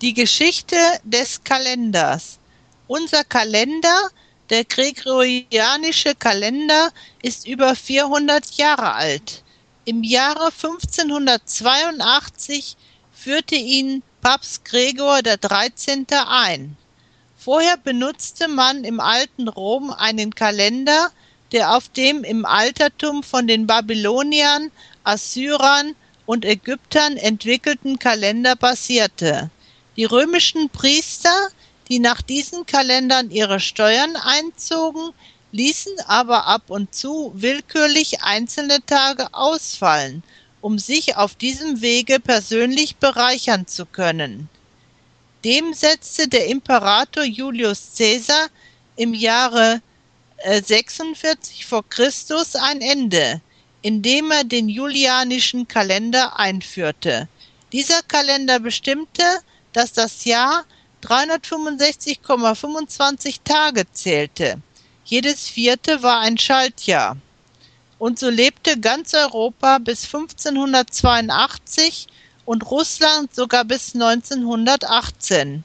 [0.00, 2.38] Die Geschichte des Kalenders.
[2.86, 4.10] Unser Kalender,
[4.48, 6.90] der gregorianische Kalender,
[7.20, 9.42] ist über 400 Jahre alt.
[9.86, 12.76] Im Jahre 1582
[13.12, 16.06] führte ihn Papst Gregor XIII.
[16.28, 16.76] ein.
[17.36, 21.10] Vorher benutzte man im alten Rom einen Kalender,
[21.50, 24.70] der auf dem im Altertum von den Babyloniern,
[25.02, 29.50] Assyrern und Ägyptern entwickelten Kalender basierte.
[29.98, 31.48] Die römischen Priester,
[31.88, 35.10] die nach diesen Kalendern ihre Steuern einzogen,
[35.50, 40.22] ließen aber ab und zu willkürlich einzelne Tage ausfallen,
[40.60, 44.48] um sich auf diesem Wege persönlich bereichern zu können.
[45.44, 48.50] Dem setzte der Imperator Julius Caesar
[48.94, 49.82] im Jahre
[50.44, 53.40] 46 äh, vor Christus ein Ende,
[53.82, 57.26] indem er den julianischen Kalender einführte.
[57.72, 59.24] Dieser Kalender bestimmte,
[59.72, 60.64] dass das Jahr
[61.02, 64.60] 365,25 Tage zählte.
[65.04, 67.16] Jedes vierte war ein Schaltjahr.
[67.98, 72.08] Und so lebte ganz Europa bis 1582
[72.44, 75.64] und Russland sogar bis 1918.